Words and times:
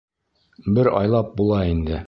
—Бер 0.77 0.89
айлап 1.03 1.31
була 1.43 1.63
инде. 1.77 1.99